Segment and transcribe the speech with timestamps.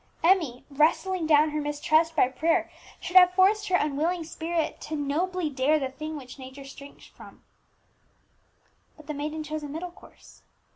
[0.23, 5.47] Emmie, wrestling down her mistrust by prayer, should have forced her unwilling spirit to "nobly
[5.47, 7.43] dare the thing which nature shrinks from."
[8.97, 10.41] But the maiden chose a middle course.